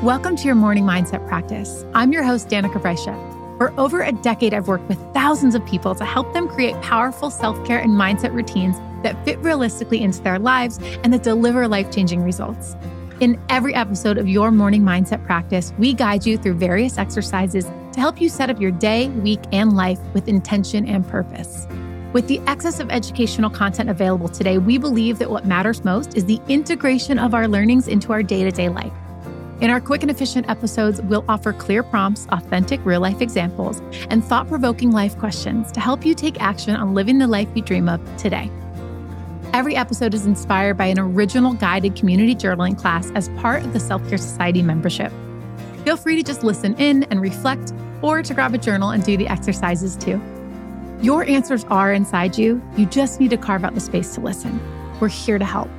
[0.00, 1.84] Welcome to your morning mindset practice.
[1.94, 3.14] I'm your host, Danika Brysha.
[3.58, 7.30] For over a decade, I've worked with thousands of people to help them create powerful
[7.30, 11.92] self care and mindset routines that fit realistically into their lives and that deliver life
[11.92, 12.74] changing results.
[13.20, 18.00] In every episode of your morning mindset practice, we guide you through various exercises to
[18.00, 21.68] help you set up your day, week, and life with intention and purpose.
[22.12, 26.24] With the excess of educational content available today, we believe that what matters most is
[26.24, 28.92] the integration of our learnings into our day to day life.
[29.62, 34.24] In our quick and efficient episodes, we'll offer clear prompts, authentic real life examples, and
[34.24, 37.88] thought provoking life questions to help you take action on living the life you dream
[37.88, 38.50] of today.
[39.52, 43.78] Every episode is inspired by an original guided community journaling class as part of the
[43.78, 45.12] Self Care Society membership.
[45.84, 47.72] Feel free to just listen in and reflect,
[48.02, 50.20] or to grab a journal and do the exercises too.
[51.02, 52.60] Your answers are inside you.
[52.76, 54.60] You just need to carve out the space to listen.
[54.98, 55.70] We're here to help.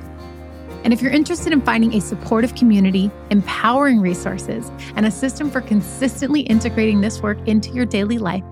[0.84, 5.62] And if you're interested in finding a supportive community, empowering resources, and a system for
[5.62, 8.44] consistently integrating this work into your daily life,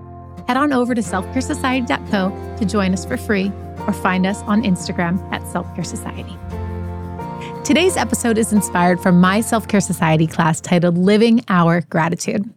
[0.47, 3.51] head on over to selfcaresociety.co to join us for free
[3.87, 6.35] or find us on Instagram at Self Care Society.
[7.63, 12.51] Today's episode is inspired from my Self Care Society class titled Living Our Gratitude.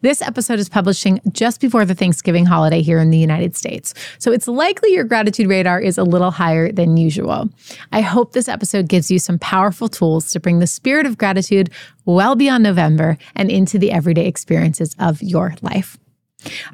[0.00, 3.94] This episode is publishing just before the Thanksgiving holiday here in the United States.
[4.18, 7.48] So it's likely your gratitude radar is a little higher than usual.
[7.92, 11.70] I hope this episode gives you some powerful tools to bring the spirit of gratitude
[12.04, 15.96] well beyond November and into the everyday experiences of your life.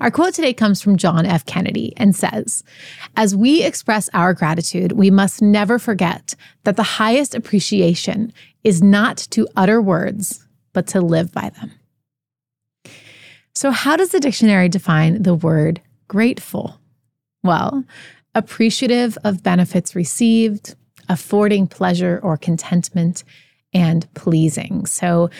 [0.00, 1.44] Our quote today comes from John F.
[1.44, 2.64] Kennedy and says,
[3.16, 8.32] As we express our gratitude, we must never forget that the highest appreciation
[8.64, 11.72] is not to utter words, but to live by them.
[13.58, 16.78] So, how does the dictionary define the word grateful?
[17.42, 17.82] Well,
[18.32, 20.76] appreciative of benefits received,
[21.08, 23.24] affording pleasure or contentment,
[23.74, 24.86] and pleasing.
[24.86, 25.30] So,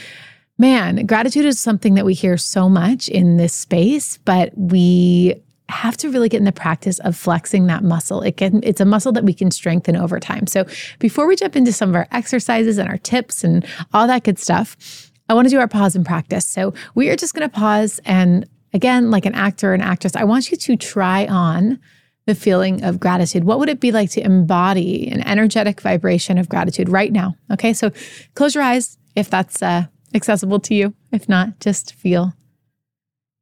[0.59, 5.97] man, gratitude is something that we hear so much in this space, but we have
[5.99, 8.23] to really get in the practice of flexing that muscle.
[8.23, 10.49] It can, it's a muscle that we can strengthen over time.
[10.49, 10.67] So,
[10.99, 13.65] before we jump into some of our exercises and our tips and
[13.95, 16.47] all that good stuff, I want to do our pause and practice.
[16.47, 18.01] So we are just going to pause.
[18.05, 21.79] And again, like an actor or an actress, I want you to try on
[22.27, 23.45] the feeling of gratitude.
[23.45, 27.37] What would it be like to embody an energetic vibration of gratitude right now?
[27.51, 27.73] Okay.
[27.73, 27.91] So
[28.35, 30.95] close your eyes if that's uh, accessible to you.
[31.13, 32.35] If not, just feel.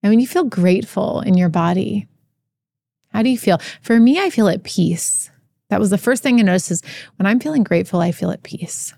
[0.03, 2.07] And when you feel grateful in your body,
[3.13, 3.59] how do you feel?
[3.83, 5.31] For me, I feel at peace.
[5.69, 6.83] That was the first thing I noticed is
[7.17, 8.95] when I'm feeling grateful, I feel at peace.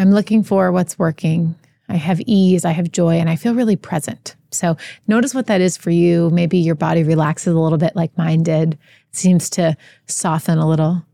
[0.00, 1.54] I'm looking for what's working.
[1.90, 4.34] I have ease, I have joy, and I feel really present.
[4.50, 6.30] So notice what that is for you.
[6.30, 8.78] Maybe your body relaxes a little bit like mine did,
[9.12, 11.04] seems to soften a little.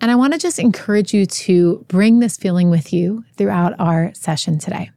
[0.00, 4.12] And I want to just encourage you to bring this feeling with you throughout our
[4.14, 4.90] session today.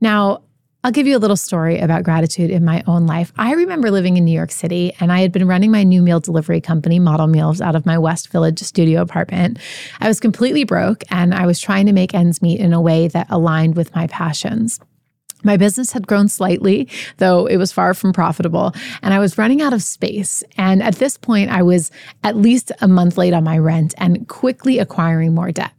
[0.00, 0.42] Now,
[0.86, 3.32] I'll give you a little story about gratitude in my own life.
[3.36, 6.20] I remember living in New York City and I had been running my new meal
[6.20, 9.58] delivery company, Model Meals, out of my West Village studio apartment.
[9.98, 13.08] I was completely broke and I was trying to make ends meet in a way
[13.08, 14.78] that aligned with my passions.
[15.42, 19.62] My business had grown slightly, though it was far from profitable, and I was running
[19.62, 20.44] out of space.
[20.56, 21.90] And at this point, I was
[22.22, 25.72] at least a month late on my rent and quickly acquiring more debt.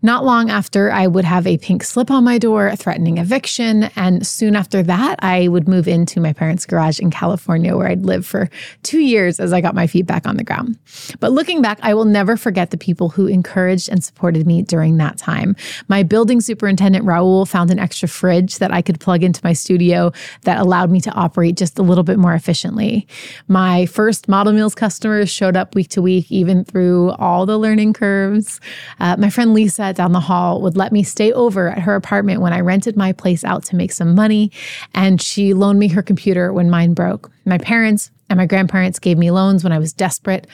[0.00, 3.84] Not long after, I would have a pink slip on my door threatening eviction.
[3.96, 8.06] And soon after that, I would move into my parents' garage in California, where I'd
[8.06, 8.48] live for
[8.84, 10.78] two years as I got my feet back on the ground.
[11.18, 14.98] But looking back, I will never forget the people who encouraged and supported me during
[14.98, 15.56] that time.
[15.88, 20.12] My building superintendent, Raul, found an extra fridge that I could plug into my studio
[20.42, 23.06] that allowed me to operate just a little bit more efficiently.
[23.48, 27.94] My first Model Meals customers showed up week to week, even through all the learning
[27.94, 28.60] curves.
[29.00, 32.40] Uh, my friend Lisa down the hall would let me stay over at her apartment
[32.40, 34.50] when I rented my place out to make some money.
[34.94, 37.30] And she loaned me her computer when mine broke.
[37.44, 40.48] My parents and my grandparents gave me loans when I was desperate,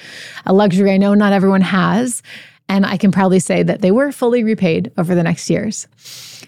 [0.45, 2.23] a luxury I know not everyone has.
[2.69, 5.89] And I can proudly say that they were fully repaid over the next years.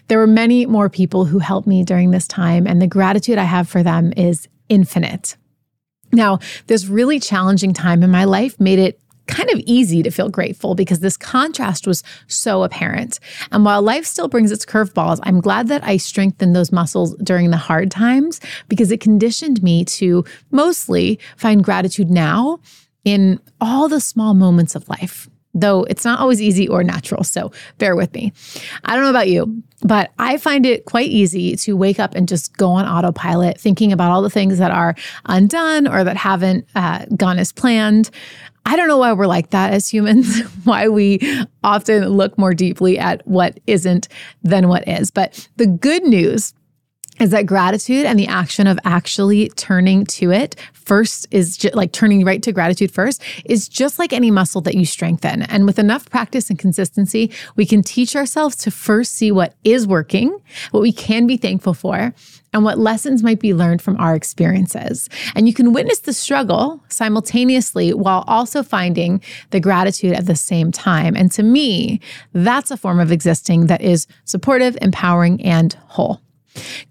[0.07, 3.45] There were many more people who helped me during this time, and the gratitude I
[3.45, 5.37] have for them is infinite.
[6.11, 6.37] Now,
[6.67, 10.75] this really challenging time in my life made it kind of easy to feel grateful
[10.75, 13.19] because this contrast was so apparent.
[13.51, 17.51] And while life still brings its curveballs, I'm glad that I strengthened those muscles during
[17.51, 22.59] the hard times because it conditioned me to mostly find gratitude now
[23.03, 25.29] in all the small moments of life
[25.59, 27.23] though it's not always easy or natural.
[27.23, 28.31] So bear with me.
[28.85, 32.27] I don't know about you, but I find it quite easy to wake up and
[32.27, 34.95] just go on autopilot, thinking about all the things that are
[35.25, 38.09] undone or that haven't uh, gone as planned.
[38.67, 41.19] I don't know why we're like that as humans, why we
[41.63, 44.09] often look more deeply at what isn't
[44.43, 45.09] than what is.
[45.09, 46.53] But the good news
[47.19, 51.91] is that gratitude and the action of actually turning to it first is just like
[51.91, 55.41] turning right to gratitude first is just like any muscle that you strengthen.
[55.43, 59.85] And with enough practice and consistency, we can teach ourselves to first see what is
[59.85, 60.37] working,
[60.71, 62.13] what we can be thankful for,
[62.53, 65.09] and what lessons might be learned from our experiences.
[65.35, 70.71] And you can witness the struggle simultaneously while also finding the gratitude at the same
[70.71, 71.15] time.
[71.15, 71.99] And to me,
[72.33, 76.21] that's a form of existing that is supportive, empowering, and whole.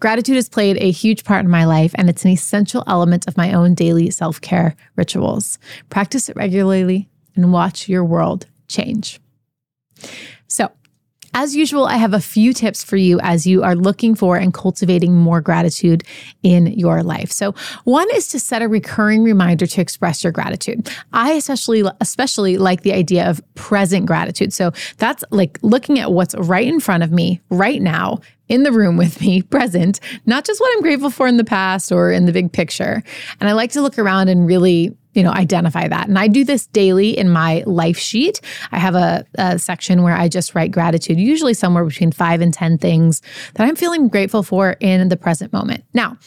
[0.01, 3.37] Gratitude has played a huge part in my life, and it's an essential element of
[3.37, 5.59] my own daily self care rituals.
[5.91, 9.21] Practice it regularly and watch your world change.
[10.49, 10.71] So,
[11.37, 14.55] as usual, I have a few tips for you as you are looking for and
[14.55, 16.03] cultivating more gratitude
[16.43, 17.31] in your life.
[17.31, 17.55] So,
[17.85, 20.89] one is to set a recurring reminder to express your gratitude.
[21.13, 24.55] I especially especially like the idea of present gratitude.
[24.55, 28.73] So, that's like looking at what's right in front of me right now in the
[28.73, 32.25] room with me, present, not just what I'm grateful for in the past or in
[32.25, 33.03] the big picture.
[33.41, 36.09] And I like to look around and really you know, identify that.
[36.09, 38.41] And I do this daily in my life sheet.
[38.71, 42.53] I have a, a, section where I just write gratitude, usually somewhere between five and
[42.53, 43.23] 10 things
[43.55, 45.85] that I'm feeling grateful for in the present moment.
[45.95, 46.19] Now,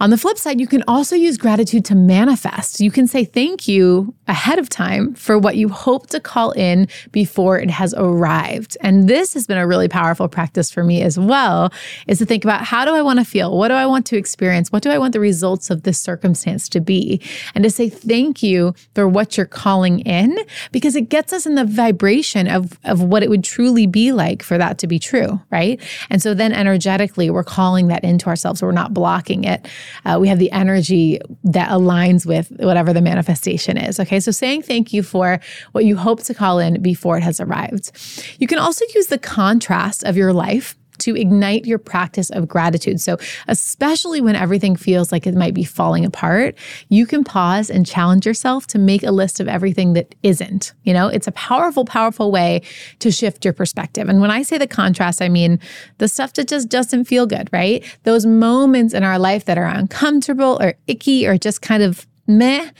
[0.00, 2.80] on the flip side, you can also use gratitude to manifest.
[2.80, 6.88] You can say thank you ahead of time for what you hope to call in
[7.12, 8.78] before it has arrived.
[8.80, 11.70] And this has been a really powerful practice for me as well,
[12.06, 13.58] is to think about how do I want to feel?
[13.58, 14.72] What do I want to experience?
[14.72, 17.20] What do I want the results of this circumstance to be?
[17.54, 20.38] And to say thank you for what you're calling in
[20.72, 24.42] because it gets us in the vibration of, of what it would truly be like
[24.42, 25.78] for that to be true, right?
[26.08, 28.62] And so then energetically, we're calling that into ourselves.
[28.62, 29.68] We're not blocking it
[30.04, 34.00] uh, we have the energy that aligns with whatever the manifestation is.
[34.00, 34.20] Okay.
[34.20, 35.40] So saying thank you for
[35.72, 37.92] what you hope to call in before it has arrived.
[38.38, 43.00] You can also use the contrast of your life to ignite your practice of gratitude.
[43.00, 43.18] So,
[43.48, 46.56] especially when everything feels like it might be falling apart,
[46.88, 50.72] you can pause and challenge yourself to make a list of everything that isn't.
[50.84, 52.62] You know, it's a powerful, powerful way
[53.00, 54.08] to shift your perspective.
[54.08, 55.58] And when I say the contrast, I mean
[55.98, 57.84] the stuff that just doesn't feel good, right?
[58.04, 62.70] Those moments in our life that are uncomfortable or icky or just kind of meh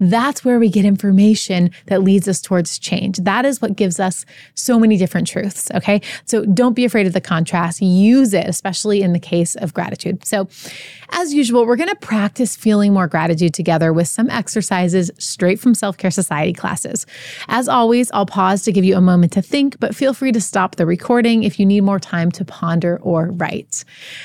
[0.00, 3.18] that's where we get information that leads us towards change.
[3.18, 4.24] That is what gives us
[4.54, 5.70] so many different truths.
[5.74, 6.00] Okay.
[6.24, 7.82] So don't be afraid of the contrast.
[7.82, 10.24] Use it, especially in the case of gratitude.
[10.24, 10.48] So,
[11.12, 15.74] as usual, we're going to practice feeling more gratitude together with some exercises straight from
[15.74, 17.04] Self Care Society classes.
[17.48, 20.40] As always, I'll pause to give you a moment to think, but feel free to
[20.40, 23.84] stop the recording if you need more time to ponder or write.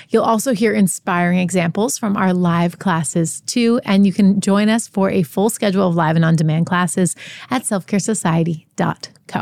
[0.10, 4.88] You'll also hear inspiring examples from our live classes too, and you can join us
[4.88, 7.16] for a full schedule schedule of live and on demand classes
[7.50, 9.40] at selfcaresociety.co.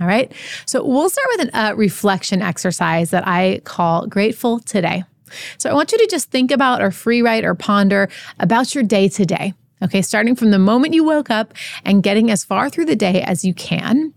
[0.00, 0.32] All right.
[0.66, 5.04] So we'll start with a uh, reflection exercise that I call Grateful Today.
[5.58, 8.08] So I want you to just think about or free write or ponder
[8.40, 9.54] about your day today.
[9.80, 10.02] Okay.
[10.02, 11.54] Starting from the moment you woke up
[11.84, 14.12] and getting as far through the day as you can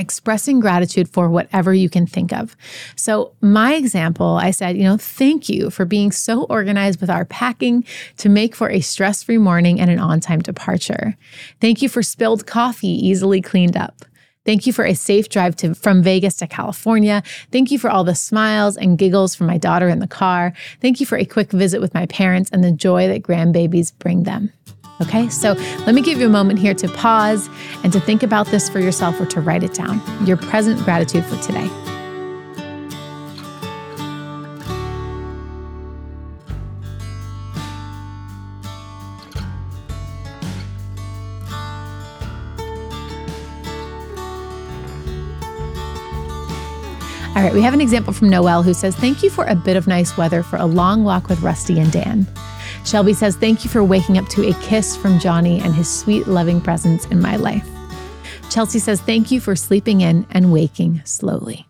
[0.00, 2.56] expressing gratitude for whatever you can think of.
[2.96, 7.24] So, my example, I said, you know, thank you for being so organized with our
[7.24, 7.84] packing
[8.16, 11.16] to make for a stress free morning and an on time departure.
[11.60, 14.04] Thank you for spilled coffee easily cleaned up.
[14.46, 17.22] Thank you for a safe drive to from Vegas to California.
[17.52, 20.54] Thank you for all the smiles and giggles from my daughter in the car.
[20.80, 24.22] Thank you for a quick visit with my parents and the joy that grandbabies bring
[24.22, 24.52] them.
[25.02, 25.54] Okay, so
[25.86, 27.48] let me give you a moment here to pause
[27.82, 30.00] and to think about this for yourself or to write it down.
[30.26, 31.68] Your present gratitude for today.
[47.40, 49.78] All right, we have an example from Noel who says, Thank you for a bit
[49.78, 52.26] of nice weather for a long walk with Rusty and Dan.
[52.84, 56.26] Shelby says, Thank you for waking up to a kiss from Johnny and his sweet,
[56.26, 57.68] loving presence in my life.
[58.50, 61.69] Chelsea says, Thank you for sleeping in and waking slowly.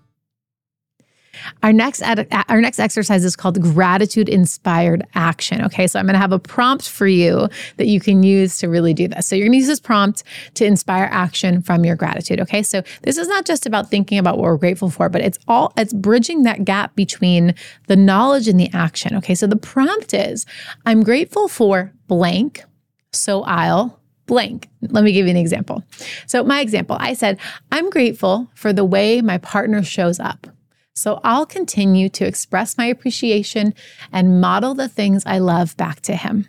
[1.62, 5.62] Our next our next exercise is called gratitude inspired action.
[5.62, 8.68] Okay, so I'm going to have a prompt for you that you can use to
[8.68, 9.26] really do this.
[9.26, 10.22] So you're going to use this prompt
[10.54, 12.40] to inspire action from your gratitude.
[12.40, 15.38] Okay, so this is not just about thinking about what we're grateful for, but it's
[15.48, 17.54] all it's bridging that gap between
[17.86, 19.16] the knowledge and the action.
[19.16, 20.46] Okay, so the prompt is
[20.86, 22.64] I'm grateful for blank,
[23.12, 24.68] so I'll blank.
[24.80, 25.82] Let me give you an example.
[26.26, 27.38] So, my example I said,
[27.72, 30.46] I'm grateful for the way my partner shows up.
[30.94, 33.74] So, I'll continue to express my appreciation
[34.12, 36.48] and model the things I love back to him.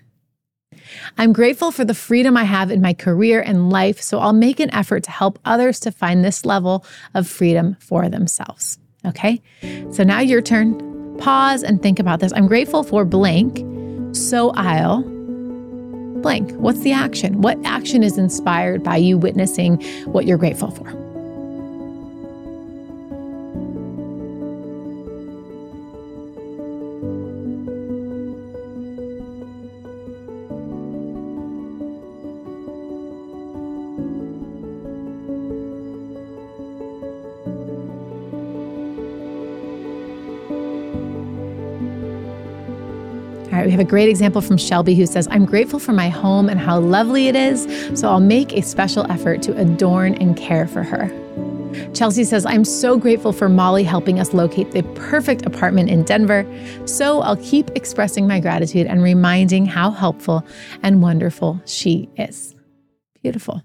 [1.18, 4.60] I'm grateful for the freedom I have in my career and life, so I'll make
[4.60, 8.78] an effort to help others to find this level of freedom for themselves.
[9.06, 9.42] Okay?
[9.92, 11.18] So now your turn.
[11.18, 12.34] Pause and think about this.
[12.36, 13.60] I'm grateful for blank,
[14.16, 15.04] so I'll
[16.22, 16.52] blank.
[16.54, 17.42] What's the action?
[17.42, 21.11] What action is inspired by you witnessing what you're grateful for?
[43.52, 46.08] All right, we have a great example from Shelby who says, I'm grateful for my
[46.08, 47.68] home and how lovely it is,
[48.00, 51.10] so I'll make a special effort to adorn and care for her.
[51.94, 56.46] Chelsea says, I'm so grateful for Molly helping us locate the perfect apartment in Denver.
[56.86, 60.46] So I'll keep expressing my gratitude and reminding how helpful
[60.82, 62.56] and wonderful she is.
[63.22, 63.62] Beautiful.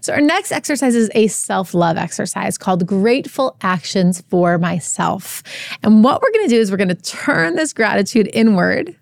[0.00, 5.42] So, our next exercise is a self love exercise called Grateful Actions for Myself.
[5.82, 8.96] And what we're going to do is we're going to turn this gratitude inward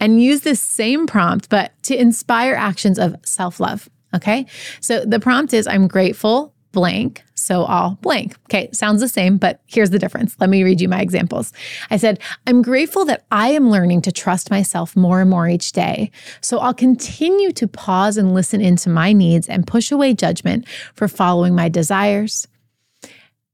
[0.00, 3.88] and use this same prompt, but to inspire actions of self love.
[4.14, 4.46] Okay.
[4.80, 7.24] So, the prompt is I'm grateful blank.
[7.34, 8.36] So I'll blank.
[8.46, 10.36] Okay, sounds the same, but here's the difference.
[10.40, 11.52] Let me read you my examples.
[11.90, 15.72] I said, I'm grateful that I am learning to trust myself more and more each
[15.72, 16.10] day.
[16.42, 21.08] So I'll continue to pause and listen into my needs and push away judgment for
[21.08, 22.46] following my desires.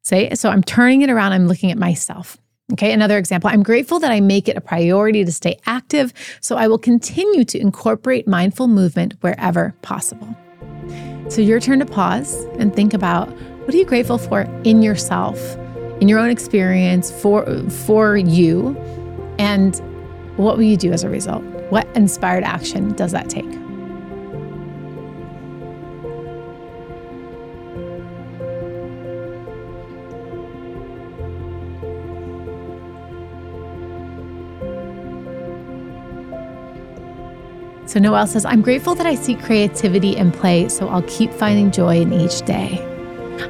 [0.03, 1.33] Say, so I'm turning it around.
[1.33, 2.39] I'm looking at myself.
[2.73, 3.50] Okay, another example.
[3.50, 7.45] I'm grateful that I make it a priority to stay active, so I will continue
[7.45, 10.37] to incorporate mindful movement wherever possible.
[11.31, 15.39] So, your turn to pause and think about what are you grateful for in yourself,
[16.01, 18.77] in your own experience, for, for you,
[19.39, 19.77] and
[20.37, 21.45] what will you do as a result?
[21.71, 23.60] What inspired action does that take?
[37.87, 41.71] So Noel says, I'm grateful that I see creativity and play, so I'll keep finding
[41.71, 42.87] joy in each day.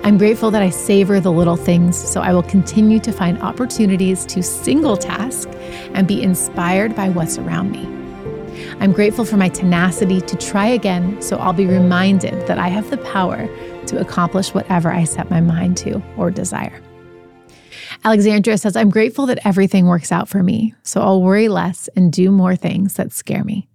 [0.04, 4.24] I'm grateful that I savor the little things, so I will continue to find opportunities
[4.26, 5.48] to single task
[5.92, 7.84] and be inspired by what's around me.
[8.80, 12.88] I'm grateful for my tenacity to try again, so I'll be reminded that I have
[12.88, 13.46] the power
[13.86, 16.80] to accomplish whatever I set my mind to or desire.
[18.04, 22.12] Alexandria says, I'm grateful that everything works out for me, so I'll worry less and
[22.12, 23.69] do more things that scare me.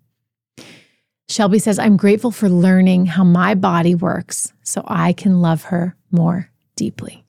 [1.27, 5.96] Shelby says, I'm grateful for learning how my body works so I can love her
[6.12, 7.25] more deeply.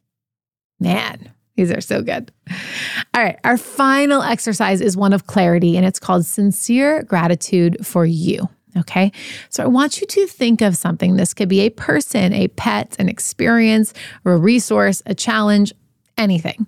[0.79, 2.31] Man, these are so good.
[3.15, 8.05] All right, our final exercise is one of clarity, and it's called Sincere Gratitude for
[8.05, 8.49] You.
[8.77, 9.11] Okay,
[9.49, 11.17] so I want you to think of something.
[11.17, 15.73] This could be a person, a pet, an experience, or a resource, a challenge,
[16.19, 16.67] anything.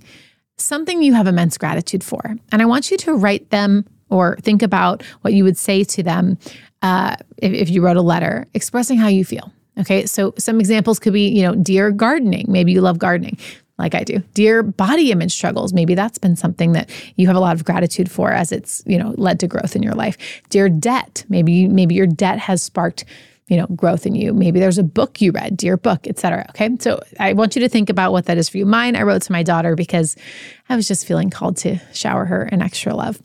[0.56, 2.36] Something you have immense gratitude for.
[2.50, 6.02] And I want you to write them or think about what you would say to
[6.02, 6.38] them
[6.82, 9.52] uh, if, if you wrote a letter expressing how you feel.
[9.78, 12.46] Okay, so some examples could be, you know, dear gardening.
[12.48, 13.38] Maybe you love gardening
[13.78, 14.18] like I do.
[14.34, 15.72] Dear body image struggles.
[15.72, 18.98] Maybe that's been something that you have a lot of gratitude for as it's, you
[18.98, 20.42] know, led to growth in your life.
[20.50, 21.24] Dear debt.
[21.28, 23.04] Maybe maybe your debt has sparked,
[23.46, 24.34] you know, growth in you.
[24.34, 26.46] Maybe there's a book you read, dear book, etc.
[26.50, 26.70] Okay?
[26.80, 28.66] So I want you to think about what that is for you.
[28.66, 30.16] Mine I wrote to my daughter because
[30.68, 33.22] I was just feeling called to shower her an extra love.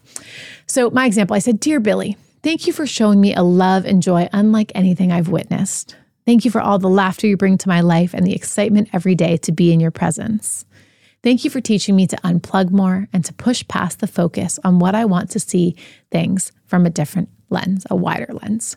[0.68, 4.04] So my example, I said, "Dear Billy, Thank you for showing me a love and
[4.04, 5.96] joy unlike anything I've witnessed.
[6.26, 9.16] Thank you for all the laughter you bring to my life and the excitement every
[9.16, 10.66] day to be in your presence.
[11.24, 14.80] Thank you for teaching me to unplug more and to push past the focus on
[14.80, 15.78] what I want to see
[16.12, 18.76] things from a different lens, a wider lens.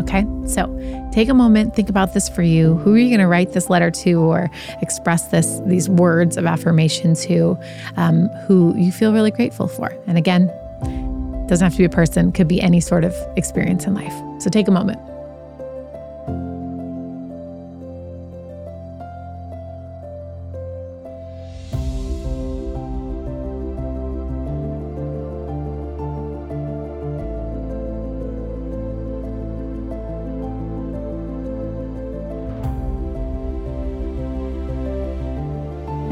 [0.00, 2.76] Okay, so take a moment, think about this for you.
[2.76, 4.48] Who are you going to write this letter to or
[4.80, 7.58] express this these words of affirmation to?
[7.96, 9.88] Um, who you feel really grateful for?
[10.06, 10.52] And again,
[11.48, 14.12] doesn't have to be a person, could be any sort of experience in life.
[14.40, 15.00] So take a moment.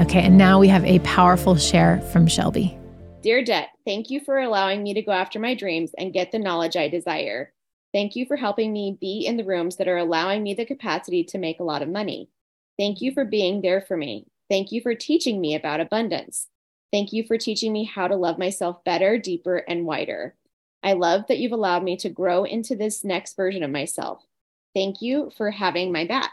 [0.00, 2.78] Okay, and now we have a powerful share from Shelby.
[3.26, 6.38] Dear Debt, thank you for allowing me to go after my dreams and get the
[6.38, 7.52] knowledge I desire.
[7.92, 11.24] Thank you for helping me be in the rooms that are allowing me the capacity
[11.24, 12.30] to make a lot of money.
[12.78, 14.28] Thank you for being there for me.
[14.48, 16.46] Thank you for teaching me about abundance.
[16.92, 20.36] Thank you for teaching me how to love myself better, deeper, and wider.
[20.84, 24.24] I love that you've allowed me to grow into this next version of myself.
[24.72, 26.30] Thank you for having my back.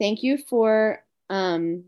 [0.00, 1.84] Thank you for, um,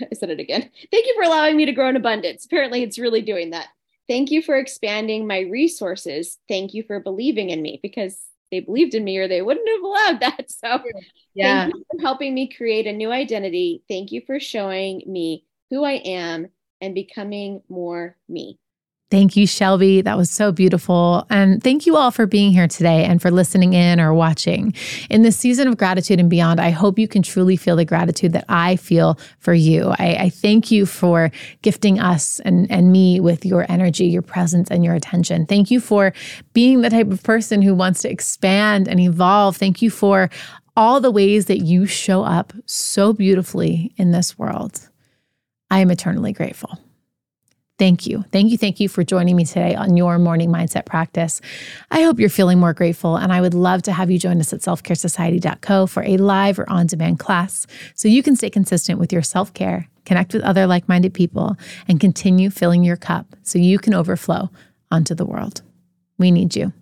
[0.00, 0.70] I said it again.
[0.90, 2.44] Thank you for allowing me to grow in abundance.
[2.44, 3.68] Apparently, it's really doing that.
[4.08, 6.38] Thank you for expanding my resources.
[6.48, 8.20] Thank you for believing in me because
[8.50, 10.50] they believed in me or they wouldn't have allowed that.
[10.62, 10.80] So
[11.34, 11.64] yeah.
[11.64, 13.82] thank you for helping me create a new identity.
[13.88, 16.48] Thank you for showing me who I am
[16.80, 18.58] and becoming more me.
[19.12, 20.00] Thank you, Shelby.
[20.00, 21.26] That was so beautiful.
[21.28, 24.72] And thank you all for being here today and for listening in or watching.
[25.10, 28.32] In this season of gratitude and beyond, I hope you can truly feel the gratitude
[28.32, 29.92] that I feel for you.
[29.98, 34.70] I, I thank you for gifting us and, and me with your energy, your presence,
[34.70, 35.44] and your attention.
[35.44, 36.14] Thank you for
[36.54, 39.58] being the type of person who wants to expand and evolve.
[39.58, 40.30] Thank you for
[40.74, 44.88] all the ways that you show up so beautifully in this world.
[45.70, 46.78] I am eternally grateful.
[47.78, 48.24] Thank you.
[48.30, 48.58] Thank you.
[48.58, 51.40] Thank you for joining me today on your morning mindset practice.
[51.90, 54.52] I hope you're feeling more grateful, and I would love to have you join us
[54.52, 59.12] at selfcaresociety.co for a live or on demand class so you can stay consistent with
[59.12, 61.56] your self care, connect with other like minded people,
[61.88, 64.50] and continue filling your cup so you can overflow
[64.90, 65.62] onto the world.
[66.18, 66.72] We need you.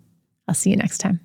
[0.47, 1.19] I'll see you next time.